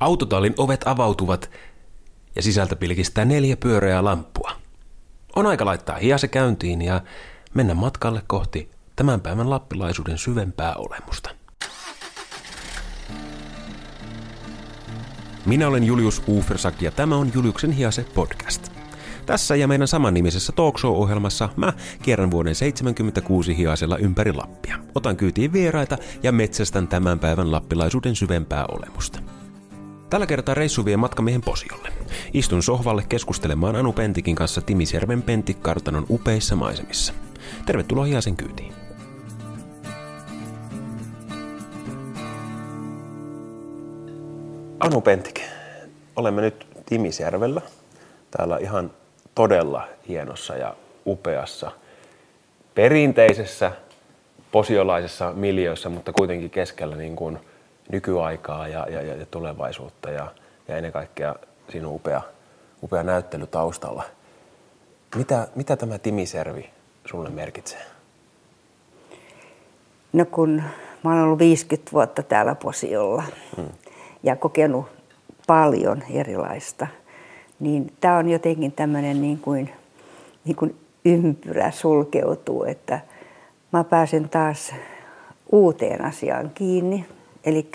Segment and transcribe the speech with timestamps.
[0.00, 1.50] Autotallin ovet avautuvat
[2.36, 4.52] ja sisältä pilkistää neljä pyöreää lamppua.
[5.36, 7.00] On aika laittaa hiase käyntiin ja
[7.54, 11.30] mennä matkalle kohti tämän päivän lappilaisuuden syvempää olemusta.
[15.46, 18.72] Minä olen Julius Ufersak ja tämä on Juliuksen hiase podcast.
[19.26, 21.72] Tässä ja meidän samannimisessä talkshow-ohjelmassa mä
[22.02, 24.76] kierrän vuoden 76 hiasella ympäri Lappia.
[24.94, 29.29] Otan kyytiin vieraita ja metsästän tämän päivän lappilaisuuden syvempää olemusta.
[30.10, 31.88] Tällä kertaa reissu vie matkamiehen posiolle.
[32.34, 37.12] Istun sohvalle keskustelemaan Anu Pentikin kanssa Timisjärven Pentikkartanon upeissa maisemissa.
[37.66, 38.72] Tervetuloa Hiasen kyytiin.
[44.80, 45.40] Anu Pentik,
[46.16, 47.60] olemme nyt Timisjärvellä.
[48.30, 48.90] Täällä ihan
[49.34, 50.74] todella hienossa ja
[51.06, 51.70] upeassa,
[52.74, 53.72] perinteisessä
[54.52, 57.38] posiolaisessa miljöössä, mutta kuitenkin keskellä niin kuin
[57.92, 60.26] nykyaikaa ja, ja, ja tulevaisuutta ja,
[60.68, 61.34] ja ennen kaikkea
[61.68, 62.22] siinä on upea,
[62.82, 64.02] upea näyttely taustalla.
[65.16, 66.70] Mitä, mitä tämä Timiservi
[67.10, 67.80] sulle merkitsee?
[70.12, 70.62] No kun
[71.04, 73.24] mä olen ollut 50 vuotta täällä Posiolla
[73.56, 73.68] hmm.
[74.22, 74.86] ja kokenut
[75.46, 76.86] paljon erilaista,
[77.60, 79.72] niin tämä on jotenkin tämmöinen niin kuin,
[80.44, 83.00] niin kuin ympyrä sulkeutuu, että
[83.72, 84.74] mä pääsen taas
[85.52, 87.06] uuteen asiaan kiinni.
[87.44, 87.70] Eli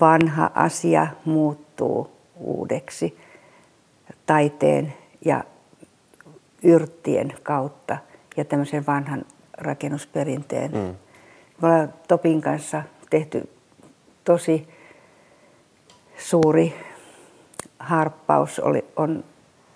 [0.00, 3.18] vanha asia muuttuu uudeksi
[4.26, 5.44] taiteen ja
[6.62, 7.96] yrttien kautta
[8.36, 9.24] ja tämmöisen vanhan
[9.58, 10.70] rakennusperinteen.
[10.70, 10.94] Mm.
[11.62, 13.48] Me ollaan Topin kanssa tehty
[14.24, 14.68] tosi
[16.18, 16.74] suuri
[17.78, 19.24] harppaus, oli, on,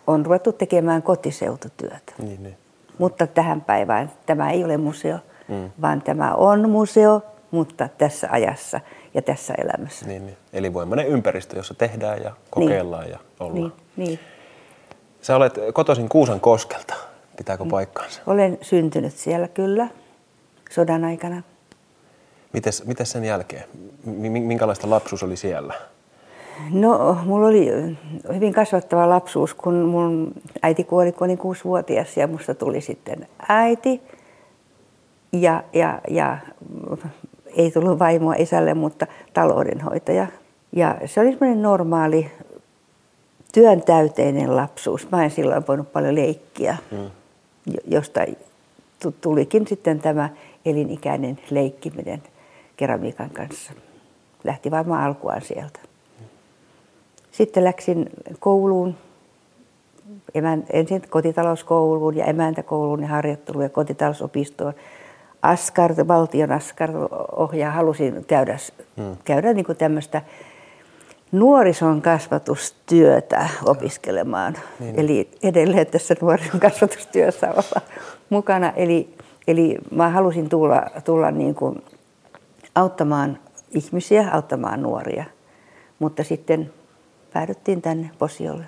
[0.06, 2.12] on ruvettu tekemään kotiseututyötä.
[2.18, 2.56] Niin, niin.
[2.98, 5.70] Mutta tähän päivään tämä ei ole museo, mm.
[5.80, 8.80] vaan tämä on museo, mutta tässä ajassa
[9.14, 10.06] ja tässä elämässä.
[10.06, 10.36] Niin, niin.
[10.52, 13.12] Elinvoimainen ympäristö, jossa tehdään ja kokeillaan niin.
[13.12, 13.54] ja ollaan.
[13.54, 14.18] Niin, niin.
[15.22, 16.94] Sä olet kotoisin Kuusan koskelta.
[17.36, 17.70] Pitääkö mm.
[17.70, 18.22] paikkaansa?
[18.26, 19.88] Olen syntynyt siellä kyllä
[20.70, 21.42] sodan aikana.
[22.52, 23.64] Mites, mites sen jälkeen?
[24.04, 25.74] Minkälaista lapsuus oli siellä?
[26.70, 27.66] No, mulla oli
[28.34, 30.32] hyvin kasvattava lapsuus, kun mun
[30.62, 34.02] äiti kuoli, kun olin kuusivuotias ja musta tuli sitten äiti.
[35.32, 36.38] Ja, ja, ja
[37.56, 40.26] ei tullut vaimoa isälle, mutta taloudenhoitaja.
[40.72, 42.30] Ja se oli semmoinen normaali
[43.52, 45.10] työntäyteinen lapsuus.
[45.10, 47.10] Mä en silloin voinut paljon leikkiä, mm.
[47.86, 48.20] josta
[49.20, 50.28] tulikin sitten tämä
[50.64, 52.22] elinikäinen leikkiminen
[52.76, 53.72] keramiikan kanssa.
[54.44, 55.80] Lähti varmaan alkuaan sieltä.
[57.32, 58.94] Sitten läksin kouluun,
[60.72, 64.74] ensin kotitalouskouluun ja emäntäkouluun ja harjoitteluun ja kotitalousopistoon.
[65.42, 66.90] Askar, valtion Askar
[67.36, 68.58] ohjaa, halusin käydä,
[68.96, 69.16] hmm.
[69.24, 70.22] käydä niin tämmöistä
[71.32, 74.56] nuorison kasvatustyötä opiskelemaan.
[74.80, 74.98] Niin.
[75.00, 77.80] Eli edelleen tässä nuorison kasvatustyössä olla
[78.30, 78.72] mukana.
[78.76, 79.14] Eli,
[79.46, 81.84] eli mä halusin tulla, tulla niin kuin
[82.74, 83.38] auttamaan
[83.70, 85.24] ihmisiä, auttamaan nuoria.
[85.98, 86.72] Mutta sitten
[87.32, 88.64] päädyttiin tänne Posiolle.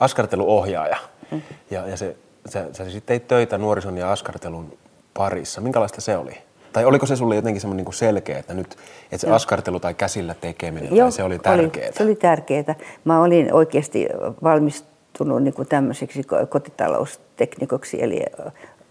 [0.00, 0.96] Askarteluohjaaja.
[1.30, 1.42] Mm.
[1.70, 2.16] Ja, ja se,
[2.48, 4.78] sä, sä sitten teit töitä nuorison ja askartelun
[5.16, 5.60] parissa.
[5.60, 6.38] Minkälaista se oli?
[6.72, 8.76] Tai oliko se sulle jotenkin semmoinen niin selkeä, että nyt
[9.12, 11.86] että se askartelu tai käsillä tekeminen, Joo, tai se oli tärkeää?
[11.86, 12.74] Oli, se oli tärkeää.
[13.04, 14.08] Mä olin oikeasti
[14.42, 18.22] valmistunut niin kuin tämmöiseksi kotitalousteknikoksi, eli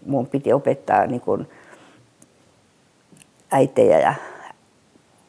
[0.06, 1.48] mun piti opettaa niin kuin
[3.50, 4.14] äitejä ja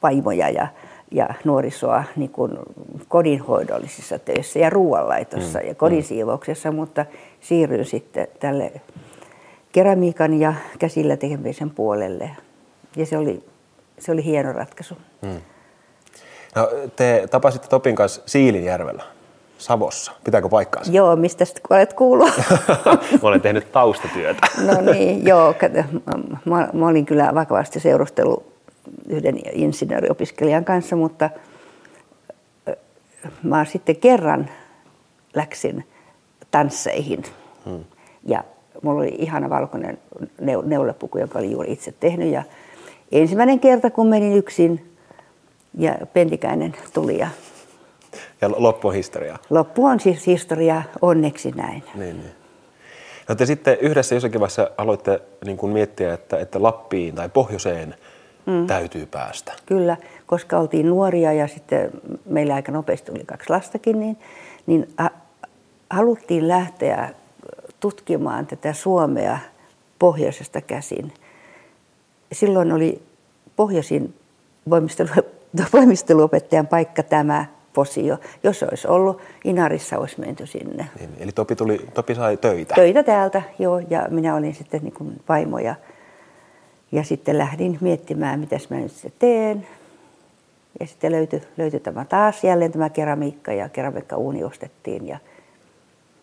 [0.03, 0.67] vaimoja ja
[1.11, 2.51] ja nuorisoa niin kuin
[3.07, 5.67] kodinhoidollisissa töissä ja ruoanlaitossa mm.
[5.67, 6.75] ja kodinsiivouksessa, mm.
[6.75, 7.05] mutta
[7.41, 8.71] siirryin sitten tälle
[9.77, 12.31] keramiikan ja käsillä tekemisen puolelle.
[12.95, 13.43] Ja se oli,
[13.99, 14.97] se oli hieno ratkaisu.
[15.21, 15.41] Mm.
[16.55, 19.03] No, te tapasitte Topin kanssa Siilinjärvellä.
[19.57, 20.11] Savossa.
[20.23, 20.91] Pitääkö paikkaansa?
[20.91, 22.33] Joo, mistä sitten olet kuullut?
[23.21, 24.47] olen tehnyt taustatyötä.
[24.65, 25.55] no niin, joo.
[26.45, 28.53] Mä, mä olin kyllä vakavasti seurustellut
[29.09, 31.29] yhden insinööriopiskelijan kanssa, mutta
[33.43, 34.49] mä sitten kerran
[35.33, 35.87] läksin
[36.51, 37.23] tansseihin.
[37.65, 37.83] Hmm.
[38.23, 38.43] Ja
[38.81, 39.97] mulla oli ihana valkoinen
[40.63, 42.31] neulepuku, jonka olin juuri itse tehnyt.
[42.31, 42.43] Ja
[43.11, 44.93] ensimmäinen kerta, kun menin yksin,
[45.77, 47.17] ja Pentikäinen tuli.
[47.17, 47.27] Ja,
[48.41, 49.37] ja loppu on historiaa.
[49.49, 51.83] Loppu on siis historiaa, onneksi näin.
[51.95, 52.31] Niin, niin.
[53.29, 57.95] No te sitten yhdessä jossakin vaiheessa aloitte niin kuin miettiä, että, että Lappiin tai Pohjoiseen–
[58.47, 58.67] mm.
[58.67, 59.53] täytyy päästä.
[59.65, 61.91] Kyllä, koska oltiin nuoria ja sitten
[62.25, 64.17] meillä aika nopeasti tuli kaksi lastakin, niin,
[64.65, 64.87] niin
[65.89, 67.09] haluttiin lähteä
[67.79, 69.39] tutkimaan tätä Suomea
[69.99, 71.13] pohjoisesta käsin.
[72.31, 73.01] Silloin oli
[73.55, 74.13] pohjoisin
[74.69, 75.09] voimistelu
[75.73, 78.17] voimisteluopettajan paikka tämä posio.
[78.43, 80.87] Jos olisi ollut Inarissa, olisi menty sinne.
[80.99, 82.75] Niin, eli Topi, tuli, Topi sai töitä?
[82.75, 83.79] Töitä täältä, joo.
[83.89, 85.75] Ja minä olin sitten niin kuin vaimo ja,
[86.91, 89.67] ja sitten lähdin miettimään, mitä mä nyt sitten teen.
[90.79, 95.07] Ja sitten löytyi, löytyi tämä taas jälleen tämä keramiikka ja keramiikka-uuni ostettiin.
[95.07, 95.19] Ja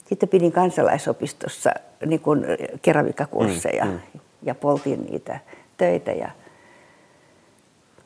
[0.08, 1.70] sitten pidin kansalaisopistossa
[2.06, 2.46] niin kuin
[2.82, 4.20] keramiikkakursseja mm, mm.
[4.42, 5.40] ja poltin niitä
[5.76, 6.30] töitä ja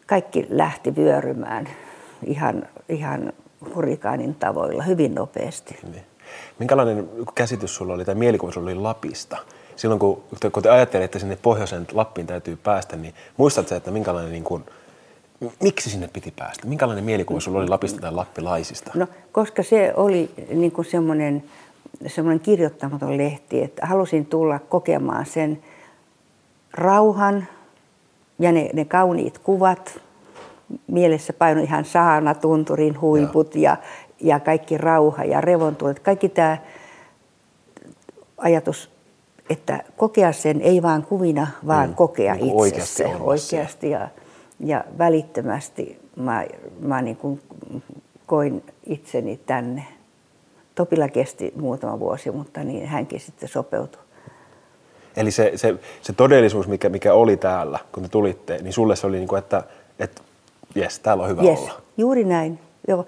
[0.06, 1.68] kaikki lähti vyörymään
[2.26, 3.32] ihan, ihan
[3.74, 5.78] hurrikaanin tavoilla hyvin nopeasti.
[5.82, 6.02] Niin.
[6.58, 9.36] Minkälainen käsitys sulla oli tai mielikuva sulla oli Lapista?
[9.76, 10.22] Silloin kun,
[10.52, 14.64] kun te ajattelitte, että sinne pohjoiseen Lappiin täytyy päästä, niin muistatko että minkälainen niin kuin,
[15.62, 16.66] Miksi sinne piti päästä?
[16.66, 18.90] Minkälainen mielikuva sinulla oli Lapista tai lappilaisista?
[18.94, 21.44] No, koska se oli niin kuin semmoinen,
[22.06, 25.62] semmoinen kirjoittamaton lehti, että halusin tulla kokemaan sen
[26.72, 27.46] rauhan
[28.38, 30.00] ja ne, ne kauniit kuvat.
[30.86, 33.76] Mielessä painoi ihan saana, tunturin huiput ja,
[34.20, 35.98] ja kaikki rauha ja revontulet.
[35.98, 36.58] Kaikki tämä
[38.38, 38.90] ajatus,
[39.50, 44.08] että kokea sen ei vaan kuvina, vaan mm, kokea niin itse oikeasti, oikeasti ja,
[44.60, 46.44] ja välittömästi mä,
[46.80, 47.40] mä niin kuin
[48.26, 49.84] koin itseni tänne.
[50.78, 54.02] Topilla kesti muutama vuosi, mutta niin hänkin sitten sopeutui.
[55.16, 59.06] Eli se, se, se todellisuus, mikä, mikä oli täällä, kun te tulitte, niin sulle se
[59.06, 59.62] oli niin kuin, että,
[59.98, 60.22] että
[60.74, 61.72] jes, täällä on hyvä yes, olla.
[61.96, 62.58] juuri näin.
[62.88, 63.06] Joo.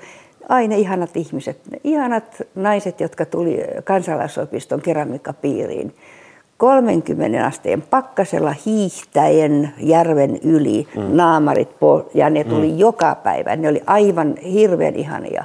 [0.49, 5.95] Aina ihanat ihmiset, ihanat naiset, jotka tuli kansalaisopiston keramiikkapiiriin
[6.57, 11.17] 30 asteen pakkasella hiihtäen järven yli mm.
[11.17, 12.79] naamarit po- ja ne tuli mm.
[12.79, 13.57] joka päivä.
[13.57, 15.45] Ne oli aivan hirveän ihania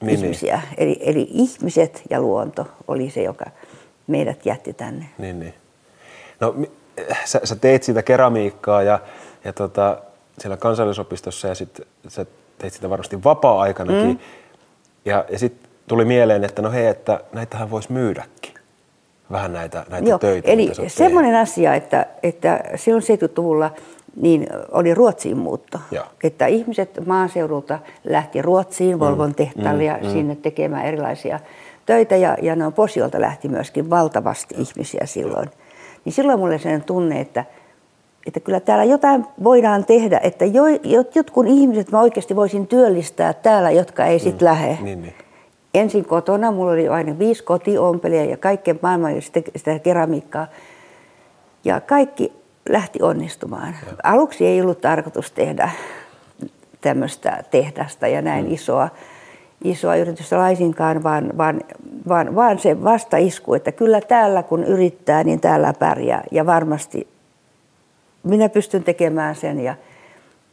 [0.00, 0.24] niin, niin.
[0.24, 0.56] ihmisiä.
[0.56, 0.74] Niin.
[0.78, 3.44] Eli, eli ihmiset ja luonto oli se, joka
[4.06, 5.06] meidät jätti tänne.
[5.18, 5.54] Niin, niin.
[6.40, 6.54] No,
[7.24, 9.00] sä, sä teet sitä keramiikkaa ja,
[9.44, 9.98] ja tota,
[10.38, 12.26] siellä kansallisopistossa ja sitten sä
[12.58, 14.06] teit sitä varmasti vapaa-aikanakin.
[14.06, 14.18] Mm.
[15.04, 18.54] Ja, ja sitten tuli mieleen, että no hei, että näitähän voisi myydäkin
[19.32, 20.50] vähän näitä, näitä Joo, töitä.
[20.50, 23.70] Eli semmoinen asia, että, että silloin 70-luvulla
[24.16, 25.78] niin oli Ruotsiin muutto.
[25.90, 26.04] Joo.
[26.24, 31.40] Että ihmiset maaseudulta lähti Ruotsiin, mm, Volvon tehtaalle ja mm, sinne tekemään erilaisia
[31.86, 32.16] töitä.
[32.16, 35.50] Ja, ja no Posiolta lähti myöskin valtavasti ihmisiä silloin.
[36.04, 37.44] Niin silloin mulle sellainen tunne, että,
[38.26, 40.62] että kyllä täällä jotain voidaan tehdä, että jo,
[41.14, 44.78] jotkut ihmiset mä oikeasti voisin työllistää täällä, jotka ei sitten mm, lähde.
[44.82, 45.14] Niin, niin
[45.74, 50.46] ensin kotona, mulla oli aina viisi kotiompelia ja kaikkea maailman sitä, sitä keramiikkaa.
[51.64, 52.39] Ja kaikki
[52.72, 53.74] lähti onnistumaan.
[53.86, 53.92] Ja.
[54.02, 55.70] Aluksi ei ollut tarkoitus tehdä
[56.80, 58.54] tämmöistä tehdasta ja näin mm.
[58.54, 58.88] isoa,
[59.64, 61.60] isoa yritystä laisinkaan, vaan, vaan,
[62.08, 66.24] vaan, vaan se vastaisku, että kyllä täällä kun yrittää, niin täällä pärjää.
[66.30, 67.08] Ja varmasti
[68.22, 69.74] minä pystyn tekemään sen ja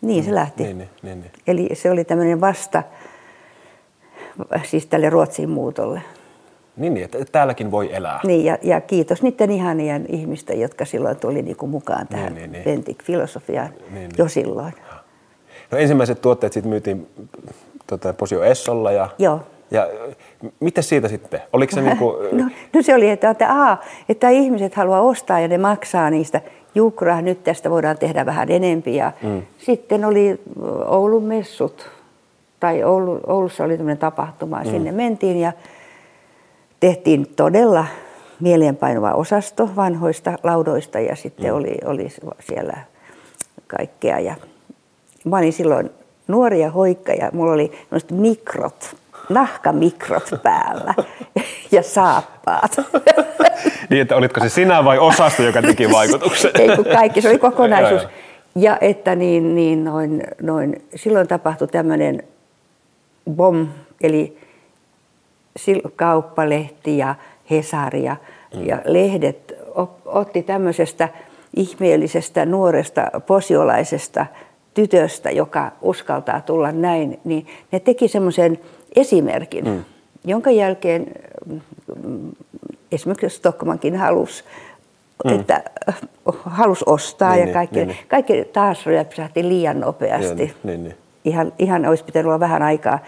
[0.02, 0.36] niin se mm.
[0.36, 0.64] lähti.
[0.64, 1.32] Niin, niin, niin, niin.
[1.48, 2.84] Eli se oli tämmöinen vasta,
[4.66, 6.02] siis tälle Ruotsiin muutolle.
[6.78, 8.20] Niin, niin että täälläkin voi elää.
[8.24, 12.52] Niin, ja, ja kiitos niiden ihanien ihmisten, jotka silloin tuli niin kuin mukaan tähän niin,
[12.52, 12.98] niin, niin.
[13.04, 14.12] filosofiaan niin, niin.
[14.18, 14.74] jo silloin.
[15.72, 17.08] No ensimmäiset tuotteet sitten myytiin
[17.88, 19.40] tota, Posio Essolla ja, Joo.
[19.72, 19.88] ja
[20.60, 21.42] miten siitä sitten?
[21.54, 22.16] Oliko se niin kuin...
[22.44, 26.42] no, no, se oli, että, että, aa, että ihmiset haluaa ostaa ja ne maksaa niistä.
[26.76, 29.12] Jukra, nyt tästä voidaan tehdä vähän enempiä.
[29.24, 29.42] mm.
[29.58, 30.42] sitten oli
[30.86, 31.90] Oulun messut
[32.60, 34.70] tai Oulu, Oulussa oli tämmöinen tapahtuma, mm.
[34.70, 35.54] sinne mentiin ja
[36.80, 37.86] tehtiin todella
[38.40, 41.56] mieleenpainuva osasto vanhoista laudoista ja sitten mm.
[41.56, 42.08] oli, oli
[42.40, 42.78] siellä
[43.68, 44.20] kaikkea.
[44.20, 44.36] Ja
[45.26, 45.90] mä olin silloin
[46.28, 47.72] nuori ja hoikka ja mulla oli
[48.12, 48.96] mikrot,
[49.30, 50.94] nahkamikrot päällä
[51.72, 52.78] ja saappaat.
[53.90, 56.52] niin, että olitko se sinä vai osasto, joka teki vaikutuksen?
[56.60, 58.08] Ei kun kaikki, se oli kokonaisuus.
[58.56, 62.24] Ja että niin, niin noin, noin, silloin tapahtui tämmöinen
[63.30, 63.68] BOM,
[64.02, 64.38] eli
[65.96, 67.16] kauppalehti ja
[67.52, 68.16] Hesari ja,
[68.56, 68.66] mm.
[68.66, 69.54] ja lehdet
[70.06, 71.10] otti tämmöisestä
[71.56, 74.26] ihmeellisestä nuoresta posiolaisesta
[74.74, 78.60] tytöstä, joka uskaltaa tulla näin, niin ne teki semmoisen
[78.96, 79.84] esimerkin, mm.
[80.26, 81.08] jonka jälkeen
[81.46, 82.32] mm,
[82.92, 84.44] esimerkiksi Stockmankin halusi
[85.26, 85.40] mm.
[85.40, 85.64] että
[86.46, 87.98] halus ostaa niin, ja niin, kaikki, niin, niin.
[88.08, 90.36] kaikki taas ryöpsähti liian nopeasti.
[90.36, 90.96] Niin, niin, niin
[91.26, 93.00] ihan, ihan olisi pitänyt olla vähän aikaa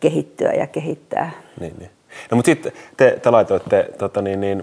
[0.00, 1.30] kehittyä ja kehittää.
[1.60, 1.90] Niin, niin.
[2.30, 4.62] No mutta sitten te, te laitoitte tota niin, niin,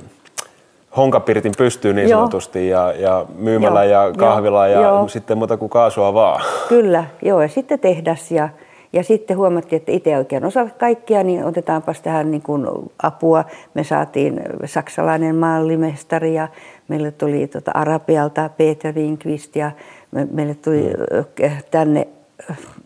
[0.97, 5.07] honkapirtin pystyyn niin sanotusti ja, ja myymälä joo, ja kahvila joo, ja joo.
[5.07, 6.43] sitten muuta kuin kaasua vaan.
[6.69, 8.49] Kyllä, joo ja sitten tehdas ja,
[8.93, 12.67] ja sitten huomattiin, että itse oikein osaa kaikkia, niin otetaanpas tähän niin kuin
[13.03, 13.45] apua.
[13.73, 16.47] Me saatiin saksalainen mallimestari ja
[16.87, 19.71] meille tuli tuota Arabialta Peter Winkvist ja
[20.11, 21.51] me, meille tuli mm.
[21.71, 22.07] tänne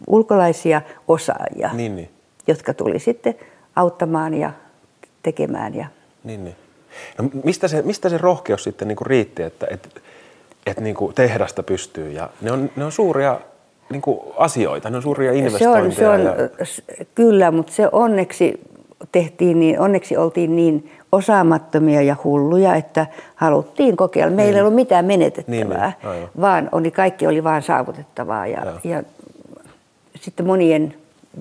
[0.08, 2.10] ulkolaisia osaajia, Niin, niin.
[2.48, 3.36] Jotka tuli sitten
[3.75, 4.51] auttamaan ja
[5.24, 5.75] tekemään.
[5.75, 5.86] Ja...
[6.24, 6.56] Niin, niin.
[7.18, 10.01] No, mistä, se, mistä se rohkeus sitten niin kuin riitti, että et,
[10.66, 12.12] et niin kuin tehdasta pystyy?
[12.12, 13.39] Ja ne, on, ne on suuria
[13.89, 15.96] niin kuin asioita, ne on suuria investointeja.
[15.96, 16.39] Se on, se on
[17.00, 17.06] ja...
[17.16, 18.62] kyllä, mutta se onneksi
[19.12, 24.36] tehtiin niin, onneksi oltiin niin osaamattomia ja hulluja, että haluttiin kokeilla.
[24.36, 26.30] Meillä ei ollut mitään menetettävää, Niin, niin, aivan.
[26.42, 28.48] vaan oli, kaikki oli vain saavutettavaa.
[28.48, 28.80] Ja, Joo.
[28.84, 29.04] ja
[30.22, 30.94] sitten monien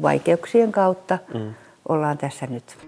[0.03, 1.55] vaikeuksien kautta mm.
[1.89, 2.79] ollaan tässä nyt.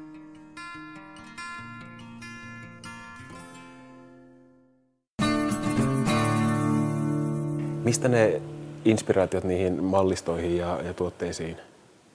[7.85, 8.43] Mistä ne
[8.85, 11.57] inspiraatiot niihin mallistoihin ja, ja tuotteisiin,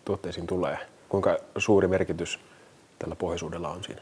[0.05, 0.77] tuotteisiin tulee?
[1.09, 2.39] Kuinka suuri merkitys
[2.99, 4.01] tällä pohjoisuudella on siinä?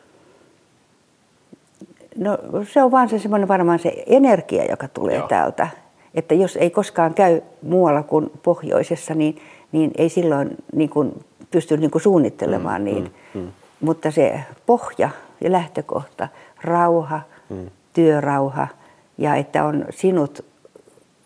[2.18, 2.38] No
[2.74, 5.28] se on vaan se semmoinen varmaan se energia, joka tulee Joo.
[5.28, 5.68] Täältä.
[6.14, 11.78] Että jos ei koskaan käy muualla kuin pohjoisessa, niin, niin ei silloin niin kuin pysty
[11.78, 13.12] niin kuin suunnittelemaan mm, niin.
[13.34, 13.48] Mm, mm.
[13.82, 15.10] Mutta se pohja
[15.42, 16.28] ja lähtökohta,
[16.63, 17.70] rauha, mm.
[17.94, 18.68] työrauha
[19.18, 20.46] ja että on sinut,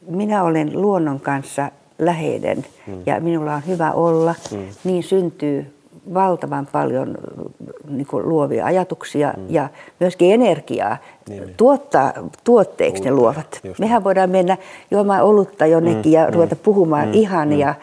[0.10, 3.02] minä olen luonnon kanssa läheinen mm.
[3.06, 4.68] ja minulla on hyvä olla, mm.
[4.84, 5.74] niin syntyy
[6.14, 7.18] valtavan paljon
[7.90, 9.44] niin kuin luovia ajatuksia mm.
[9.50, 9.70] ja
[10.00, 10.98] myöskin energiaa
[11.30, 11.54] Niin, niin.
[11.58, 13.60] tuottaa tuotteiksi ne Olutta, luovat.
[13.64, 14.58] just Mehän voidaan mennä
[14.92, 17.76] juomaan olutta jonnekin ja ruveta puhumaan ihan ja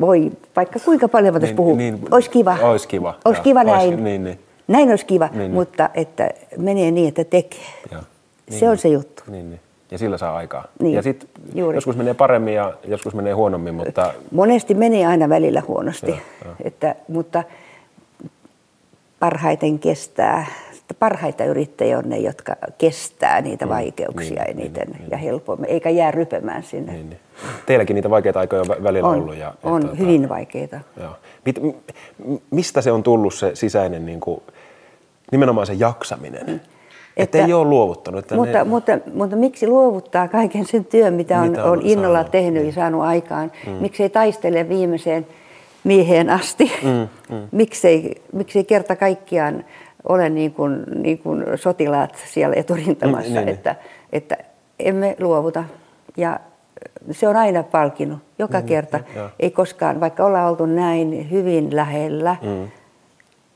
[0.00, 1.76] voi vaikka kuinka paljon voitaisiin puhua.
[2.10, 2.56] Olisi kiva.
[2.62, 3.14] Olisi kiva.
[3.24, 4.04] Olisi kiva näin.
[4.04, 4.38] Niin, niin.
[4.68, 5.50] Näin olisi kiva, Niin, niin.
[5.50, 7.60] mutta että menee niin, että tekee.
[7.92, 8.02] Joo.
[8.50, 9.22] Se on se juttu.
[9.28, 9.60] Niin, niin.
[9.94, 10.64] Ja sillä saa aikaa.
[10.78, 11.28] Niin, Ja sitten
[11.74, 16.54] joskus menee paremmin ja joskus menee huonommin, mutta Monesti menee aina välillä huonosti, Joo, joo.
[16.64, 17.44] Että, mutta
[19.20, 20.46] parhaiten kestää,
[20.98, 26.10] parhaita yrittäjiä on ne, jotka kestää niitä vaikeuksia niin, eniten niin, ja helpommin, eikä jää
[26.10, 26.92] rypemään sinne.
[26.92, 27.20] niin, niin.
[27.66, 29.36] teilläkin niitä vaikeita aikoja on vä- välillä on ollut.
[29.36, 30.80] Ja, on tuota, hyvin vaikeita.
[31.00, 31.16] Joo.
[31.44, 31.60] Mit,
[32.50, 34.42] mistä se on tullut se sisäinen, niin kuin,
[35.32, 36.48] nimenomaan se jaksaminen?
[36.50, 36.73] Että,
[37.16, 38.18] että Että- ei ole luovuttanut.
[38.18, 41.80] Että Mutta, ne, mutta, mutta miksi luovuttaa kaiken sen työn, mitä on, Mitä on on
[41.82, 42.66] innolla saanut, tehnyt niin.
[42.66, 43.52] ja saanut aikaan?
[43.66, 43.72] Mm.
[43.72, 45.26] Miksi ei taistele viimeiseen
[45.84, 46.72] mieheen asti?
[46.82, 47.42] Mm, mm.
[47.52, 49.64] miksei, miksei kerta kaikkiaan
[50.08, 53.54] ole niin kuin, niin kuin sotilaat siellä eturintamassa, Mm, niin, niin.
[53.54, 53.76] että,
[54.12, 54.36] että
[54.78, 55.64] emme luovuta.
[56.16, 56.40] Ja
[57.10, 59.00] se on aina palkinut, joka Mm, kerta.
[59.16, 59.28] joo.
[59.40, 62.68] Ei koskaan, vaikka ollaan oltu näin hyvin lähellä, Mm.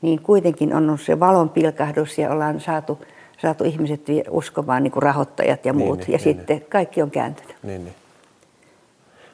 [0.01, 2.99] niin kuitenkin on ollut se valon pilkahdus ja ollaan saatu,
[3.41, 5.99] saatu ihmiset uskomaan, niin kuin rahoittajat ja Niin, muut.
[5.99, 7.55] niin, ja niin, sitten kaikki on kääntynyt.
[7.63, 7.95] Niin, niin.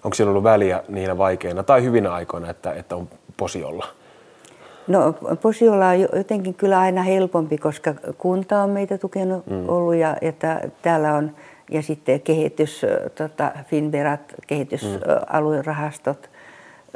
[0.04, 3.08] Onko siellä ollut väliä niinä vaikeina tai hyvinä aikoina, että, että on
[3.38, 3.86] posiolla?
[4.88, 9.70] No Posiolla on jo- jotenkin kyllä aina helpompi, koska kunta on meitä tukenut mm.
[9.70, 11.32] ollut ja että täällä on
[11.72, 12.82] ja sitten kehitys,
[13.16, 16.30] tota, Finverat, kehitysaluerahastot,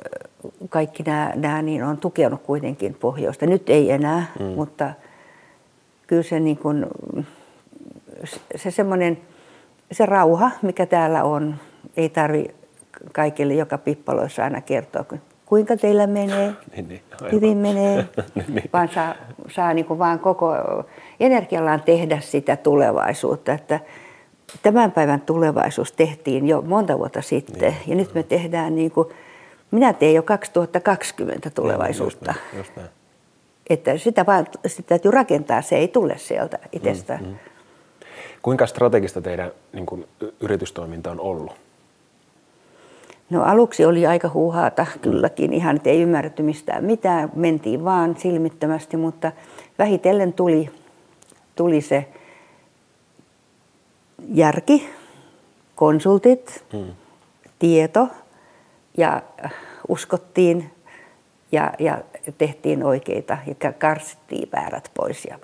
[0.05, 0.27] ö,
[0.69, 3.45] kaikki nämä, nämä niin on tukenut kuitenkin pohjoista.
[3.45, 4.45] Nyt ei enää, mm.
[4.45, 4.89] mutta
[6.09, 6.85] kyllä se niin kuin,
[8.55, 9.17] se semmoinen,
[9.91, 11.55] se rauha, mikä täällä on,
[11.97, 12.45] ei tarvi
[13.11, 17.31] kaikille joka pippaloissa aina kertoa, ku- kuinka teillä menee, Niin, niin, aivan.
[17.31, 18.05] hyvin menee,
[18.47, 18.69] Niin.
[18.73, 19.15] vaan saa,
[19.49, 20.53] saa niin kuin vaan koko
[21.19, 23.53] energiallaan tehdä sitä tulevaisuutta.
[23.53, 23.79] Että
[24.63, 29.07] tämän päivän tulevaisuus tehtiin jo monta vuotta sitten Niin, ja nyt me tehdään niin kuin,
[29.71, 32.33] minä teen jo 2020 tulevaisuutta.
[32.33, 32.89] Niin, just näin, just näin.
[33.69, 37.23] Että sitä, vaan, sitä täytyy rakentaa, se ei tule sieltä itsestään.
[37.23, 37.35] Mm, mm.
[38.41, 40.07] Kuinka strategista teidän niin kuin,
[40.39, 41.51] yritystoiminta on ollut?
[43.29, 48.97] No aluksi oli aika huuhaata kylläkin, ihan että ei ymmärretty mistään mitään, mentiin vaan silmittömästi,
[48.97, 49.31] mutta
[49.79, 50.69] vähitellen tuli,
[51.55, 52.05] tuli se
[54.33, 54.89] järki,
[55.75, 56.93] konsultit, hmm.
[57.59, 58.07] tieto
[58.97, 59.21] ja
[59.87, 60.71] uskottiin
[61.51, 61.97] ja, ja
[62.37, 65.25] tehtiin oikeita ja ka- karsittiin väärät pois.
[65.25, 65.39] Ja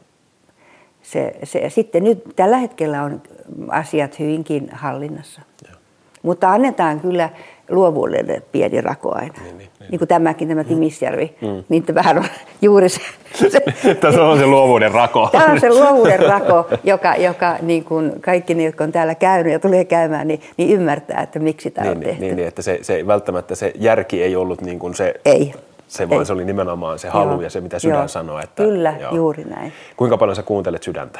[1.01, 3.21] se, se, sitten nyt tällä hetkellä on
[3.69, 5.41] asiat hyvinkin hallinnassa.
[5.67, 5.75] Joo.
[6.23, 7.29] Mutta annetaan kyllä
[7.69, 9.33] luovuudelle pieni rako aina.
[9.33, 11.63] Niin, Niin, niin, niin, niin kuin tämäkin, tämä Timisjärvi, mm.
[11.69, 12.25] niin että vähän on
[12.61, 13.01] juuri se,
[13.49, 13.59] se
[14.01, 15.29] Tässä on se luovuuden rako.
[15.31, 19.53] Tämä on se luovuuden rako, joka, joka niin kuin kaikki ne, jotka on täällä käynyt
[19.53, 22.25] ja tulee käymään, niin, niin ymmärtää, että miksi tämä niin, on niin, tehty.
[22.25, 25.53] niin, niin, että se, se välttämättä se järki ei ollut niin kuin se, Ei.
[25.87, 26.25] Se vaan Ei.
[26.25, 27.41] se oli nimenomaan se halu Joo.
[27.41, 28.07] ja se, mitä sydän Joo.
[28.07, 28.39] sanoo.
[28.39, 29.73] Että, Kyllä, juuri näin.
[29.97, 31.19] Kuinka paljon sä kuuntelet sydäntä?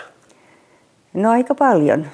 [1.14, 2.08] No aika paljon,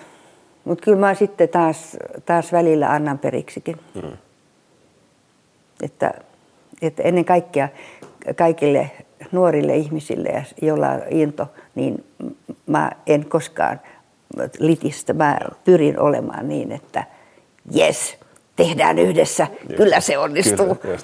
[0.64, 3.78] mutta kyllä mä sitten taas, taas välillä annan periksikin.
[3.96, 4.12] Mm.
[5.84, 6.14] Että,
[6.82, 7.70] että ennen kaikkea
[8.36, 8.92] kaikille
[9.32, 12.06] nuorille ihmisille, joilla on into, niin
[12.68, 13.82] mä en koskaan
[14.60, 15.14] litistä.
[15.14, 17.04] Mä pyrin olemaan niin, että
[17.76, 18.18] yes,
[18.56, 20.76] tehdään yhdessä, just, kyllä se onnistuu.
[20.76, 20.98] Kyllä.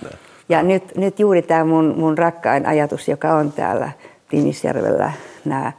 [0.50, 3.92] Ja nyt, nyt juuri tämä mun, mun rakkain ajatus, joka on täällä
[4.30, 5.12] Tinisjärvellä,
[5.46, 5.72] nämä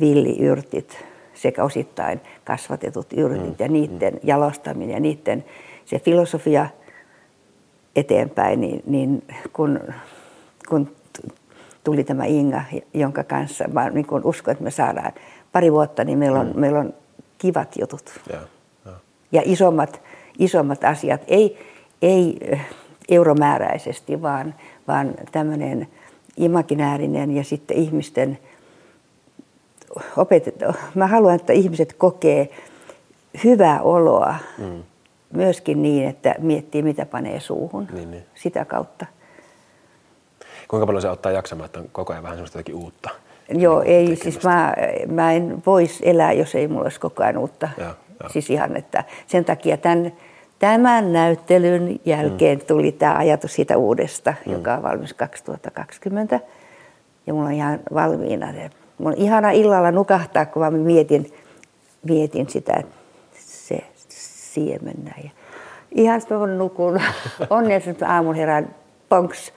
[0.00, 4.20] villiyrtit sekä osittain kasvatetut yrtit mm, ja niiden mm.
[4.22, 5.44] jalostaminen ja niiden
[5.84, 6.66] se filosofia
[7.96, 9.80] eteenpäin, niin, niin kun,
[10.68, 10.96] kun
[11.84, 12.62] tuli tämä Inga,
[12.94, 15.12] jonka kanssa mä niin kun uskon, että me saadaan
[15.52, 16.60] pari vuotta, niin meillä on, mm.
[16.60, 16.94] meillä on
[17.38, 18.20] kivat jutut.
[18.32, 18.38] Ja,
[18.84, 18.92] ja.
[19.32, 20.00] ja isommat,
[20.38, 21.58] isommat asiat, ei,
[22.02, 22.38] ei
[23.10, 24.54] euromääräisesti, vaan,
[24.88, 25.88] vaan tämmöinen
[26.36, 28.38] imaginäärinen ja sitten ihmisten
[30.16, 30.54] opetet,
[30.94, 32.50] mä haluan, että ihmiset kokee
[33.44, 34.82] hyvää oloa mm.
[35.32, 38.24] myöskin niin, että miettii mitä panee suuhun niin, niin.
[38.34, 39.06] sitä kautta.
[40.68, 43.10] Kuinka paljon se ottaa jaksamaan, että on koko ajan vähän semmoista jotakin uutta?
[43.48, 44.22] Joo, niin, ei, tekemistä.
[44.22, 44.74] siis mä,
[45.06, 47.68] mä en voisi elää, jos ei mulla olisi koko ajan uutta.
[47.78, 48.28] Ja, ja.
[48.28, 50.12] Siis ihan, että sen takia tämän,
[50.60, 52.64] tämän näyttelyn jälkeen mm.
[52.66, 54.52] tuli tämä ajatus siitä uudesta, mm.
[54.52, 56.40] joka on valmis 2020.
[57.26, 58.46] Ja mulla on ihan valmiina
[58.98, 61.34] Mulla on ihana illalla nukahtaa, kun mä mietin,
[62.02, 62.94] mietin sitä, että
[63.38, 65.30] se siemen Ja
[65.94, 67.00] ihan sitten mä nukun.
[67.50, 68.74] Onnea, että aamun herään,
[69.08, 69.52] ponks,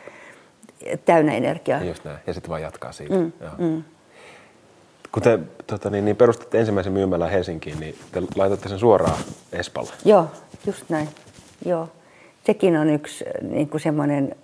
[1.06, 1.84] täynnä energiaa.
[1.84, 2.18] Just näin.
[2.28, 3.16] Ja sitten vaan jatkaa siitä.
[3.16, 3.84] Mm, mm.
[5.14, 9.18] Kun te tota, niin, niin perustatte ensimmäisen myymälän Helsinkiin, niin te laitatte sen suoraan
[9.52, 9.90] Espalle.
[10.06, 10.28] Joo,
[10.66, 11.10] just näin.
[11.66, 11.90] Joo.
[12.46, 14.36] Sekin on yksi niin kuin semmoinen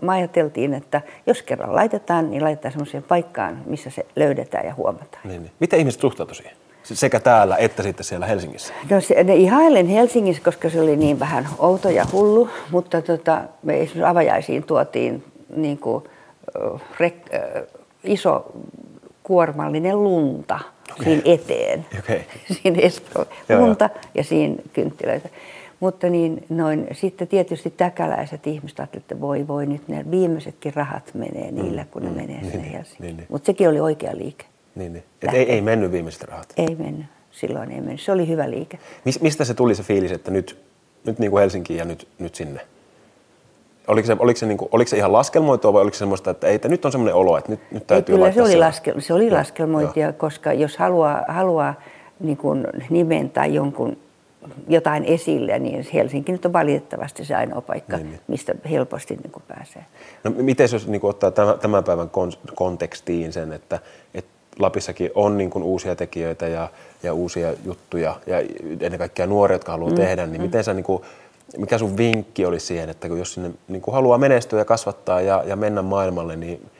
[0.00, 5.22] me ajateltiin, että jos kerran laitetaan, niin laitetaan semmoiseen paikkaan, missä se löydetään ja huomataan.
[5.24, 5.52] Niin, niin.
[5.60, 6.56] Miten ihmiset suhtautuivat siihen?
[6.82, 8.74] Sekä täällä että sitten siellä Helsingissä?
[8.90, 13.42] No se, ne ihailen Helsingissä, koska se oli niin vähän outo ja hullu, mutta tota,
[13.62, 15.24] me esimerkiksi avajaisiin tuotiin
[15.56, 16.04] niin kuin,
[17.00, 17.62] rek, äh,
[18.04, 18.52] iso
[19.26, 20.60] kuormallinen lunta
[20.92, 21.04] okay.
[21.04, 21.86] siinä eteen.
[21.98, 22.20] Okay.
[22.62, 23.26] siinä Espoon
[23.58, 25.28] lunta ja siinä kynttilöitä.
[25.80, 31.10] Mutta niin, noin, sitten tietysti täkäläiset ihmiset ajattelivat, että voi voi nyt ne viimeisetkin rahat
[31.14, 33.06] menee niillä, mm, kun ne mm, menee niin, sinne Helsinkiin.
[33.06, 33.26] Niin, niin.
[33.30, 34.44] Mutta sekin oli oikea liike.
[34.74, 35.04] Niin, niin.
[35.22, 36.52] Et ei, ei mennyt viimeiset rahat?
[36.56, 37.06] Ei mennyt.
[37.30, 38.00] Silloin ei mennyt.
[38.00, 38.78] Se oli hyvä liike.
[39.04, 40.58] Mis, mistä se tuli se fiilis, että nyt,
[41.04, 42.60] nyt niin kuin Helsinkiin ja nyt, nyt sinne?
[43.88, 46.46] Oliko se, oliko, se, niin kuin, oliko se ihan laskelmoitua vai oliko se semmoista, että
[46.46, 49.00] ei, että nyt on semmoinen olo, että nyt, nyt täytyy ei, kyllä se oli, laskel,
[49.00, 51.74] se oli laskelmointia, koska jos haluaa, haluaa
[52.20, 53.96] niin kuin nimen tai jonkun
[54.68, 58.20] jotain esille, niin Helsinki nyt on valitettavasti se ainoa paikka, niin, niin.
[58.28, 59.84] mistä helposti niin kuin pääsee.
[60.24, 62.10] No miten jos niin kuin ottaa tämän päivän
[62.54, 63.78] kontekstiin sen, että,
[64.14, 66.68] että Lapissakin on niin kuin uusia tekijöitä ja,
[67.02, 68.38] ja uusia juttuja ja
[68.80, 70.42] ennen kaikkea nuoria, jotka haluaa mm, tehdä, niin mm.
[70.42, 71.02] miten sä niin kuin,
[71.58, 75.20] mikä sun vinkki olisi siihen, että kun jos sinne niin kuin haluaa menestyä ja kasvattaa
[75.20, 76.70] ja, ja mennä maailmalle, niin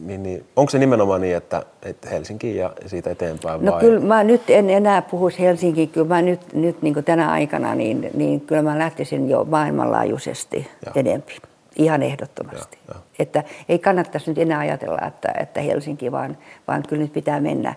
[0.00, 3.80] niin, niin, onko se nimenomaan niin, että, että Helsinki ja siitä eteenpäin No vai?
[3.80, 8.10] kyllä mä nyt en enää puhuisi Helsinkiin, kyllä mä nyt, nyt niin tänä aikana, niin,
[8.14, 10.92] niin kyllä mä lähtisin jo maailmanlaajuisesti ja.
[10.94, 11.36] edempi.
[11.76, 12.78] Ihan ehdottomasti.
[12.88, 13.00] Ja, ja.
[13.18, 17.74] Että ei kannattaisi nyt enää ajatella, että, että Helsinki, vaan, vaan kyllä nyt pitää mennä.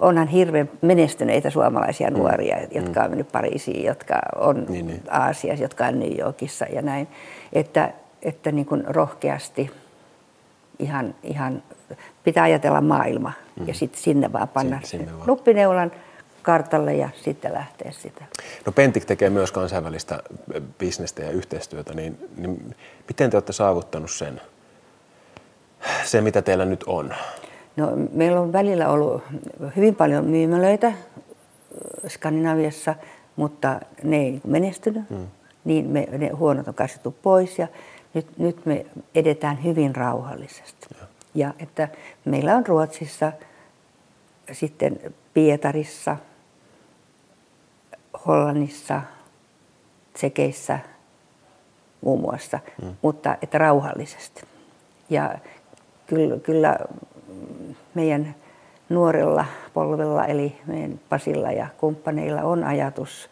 [0.00, 2.16] Onhan hirveän menestyneitä suomalaisia mm.
[2.16, 2.66] nuoria, mm.
[2.70, 5.02] jotka on mennyt Pariisiin, jotka on niin, niin.
[5.10, 7.08] Aasiassa, jotka on New Yorkissa ja näin.
[7.52, 9.70] Että, että niin kuin rohkeasti–
[10.80, 11.62] ihan, ihan
[12.24, 13.68] pitää ajatella maailma mm.
[13.68, 15.26] ja sitten sinne vaan panna sinne, sinne vaan.
[15.26, 15.92] nuppineulan
[16.42, 18.24] kartalle ja sitten lähteä sitä.
[18.66, 20.22] No Pentik tekee myös kansainvälistä
[20.78, 22.76] bisnestä ja yhteistyötä, niin, niin
[23.08, 24.40] miten te olette saavuttanut sen,
[26.04, 27.14] se mitä teillä nyt on?
[27.80, 29.22] No, meillä on välillä ollut
[29.76, 30.92] hyvin paljon myymälöitä
[32.08, 32.94] Skandinaviassa,
[33.36, 35.10] mutta ne ei menestynyt.
[35.10, 35.26] Mm.
[35.64, 37.68] Niin me, ne huonot on karsittu pois ja
[38.14, 40.86] nyt, nyt me edetään hyvin rauhallisesti.
[41.00, 41.06] Ja.
[41.34, 41.88] ja että
[42.24, 43.32] meillä on Ruotsissa,
[44.52, 45.00] sitten
[45.34, 46.16] Pietarissa,
[48.26, 49.02] Hollannissa,
[50.12, 50.78] Tsekeissä
[52.00, 52.96] muun muassa, mm.
[53.02, 54.42] mutta että rauhallisesti.
[55.10, 55.38] Ja
[56.06, 56.78] kyllä, kyllä
[57.94, 58.34] meidän
[58.88, 63.30] nuorella polvella, eli meidän Pasilla ja kumppaneilla on ajatus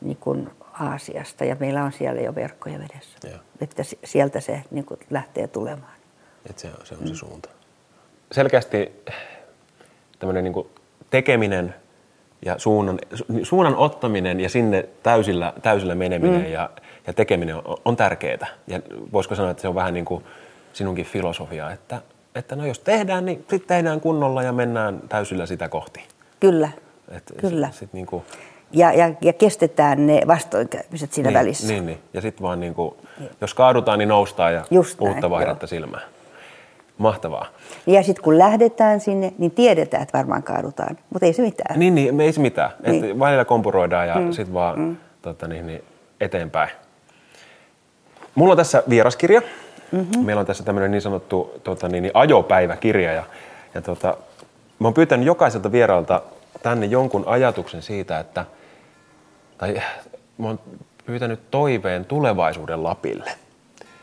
[0.00, 3.28] niin kuin Aasiasta ja meillä on siellä jo verkkoja vedessä.
[3.28, 3.38] Ja.
[3.60, 5.92] Että sieltä se niin kuin lähtee tulemaan.
[6.50, 7.16] Että se on se, on se mm.
[7.16, 7.48] suunta.
[8.32, 9.04] Selkeästi
[10.18, 10.66] tämmöinen niin
[11.10, 11.74] tekeminen
[12.44, 12.98] ja suunnan,
[13.42, 16.52] suunnan ottaminen ja sinne täysillä, täysillä meneminen mm.
[16.52, 16.70] ja,
[17.06, 18.46] ja tekeminen on, on tärkeää.
[18.66, 18.80] Ja
[19.12, 20.24] voisiko sanoa, että se on vähän niin kuin
[20.72, 22.02] sinunkin filosofia, että,
[22.34, 26.00] että no jos tehdään, niin sitten tehdään kunnolla ja mennään täysillä sitä kohti.
[26.40, 26.68] Kyllä,
[27.10, 27.66] Et kyllä.
[27.66, 28.24] Sit, sit niin kuin,
[28.72, 31.66] ja, ja, ja kestetään ne vastoinkäymiset siinä niin, välissä.
[31.66, 31.98] Niin, niin.
[32.14, 32.94] ja sitten vaan niin kuin,
[33.40, 36.02] jos kaadutaan, niin noustaan ja Just uutta näin, vaihdetta silmään.
[36.98, 37.46] Mahtavaa.
[37.86, 41.78] Ja sitten kun lähdetään sinne, niin tiedetään, että varmaan kaadutaan, mutta ei se mitään.
[41.78, 42.70] Niin, niin ei se mitään.
[42.86, 43.04] Niin.
[43.04, 44.32] Että välillä kompuroidaan ja mm.
[44.32, 44.96] sitten vaan mm.
[45.22, 45.84] tota, niin, niin,
[46.20, 46.70] eteenpäin.
[48.34, 49.42] Mulla on tässä vieraskirja.
[49.92, 50.24] Mm-hmm.
[50.24, 53.12] Meillä on tässä tämmöinen niin sanottu tota, niin, niin ajopäiväkirja.
[53.12, 53.24] Ja,
[53.74, 54.16] ja tota,
[54.78, 56.22] mä oon pyytänyt jokaiselta vieraalta
[56.62, 58.44] tänne jonkun ajatuksen siitä, että,
[59.58, 59.82] tai
[60.38, 60.58] mä oon
[61.06, 63.30] pyytänyt toiveen tulevaisuuden Lapille.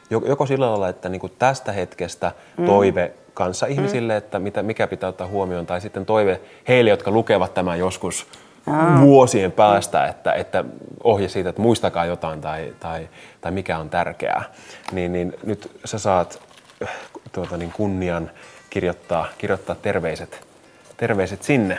[0.09, 2.65] Joko sillä lailla, että niin tästä hetkestä mm.
[2.65, 4.17] toive kanssa ihmisille, mm.
[4.17, 8.27] että mitä, mikä pitää ottaa huomioon, tai sitten toive heille, jotka lukevat tämän joskus
[8.67, 9.01] Aa.
[9.01, 10.63] vuosien päästä, että, että
[11.03, 13.09] ohje siitä, että muistakaa jotain tai, tai,
[13.41, 14.43] tai mikä on tärkeää,
[14.91, 16.41] niin, niin nyt sä saat
[17.31, 18.31] tuota, niin kunnian
[18.69, 20.47] kirjoittaa, kirjoittaa terveiset,
[20.97, 21.77] terveiset sinne.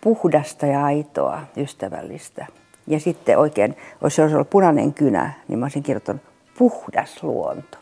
[0.00, 2.46] Puhdasta ja aitoa, ystävällistä.
[2.86, 6.22] Ja sitten oikein, jos se olisi ollut punainen kynä, niin mä olisin kirjoittanut
[6.58, 7.78] puhdas luonto.